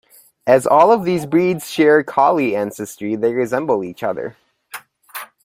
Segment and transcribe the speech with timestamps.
[0.47, 4.35] As all of these breeds share Collie ancestry, they resemble each other.